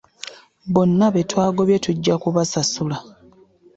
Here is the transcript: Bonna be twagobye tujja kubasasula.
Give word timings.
Bonna 0.73 1.07
be 1.13 1.21
twagobye 1.31 1.77
tujja 1.85 2.13
kubasasula. 2.21 2.97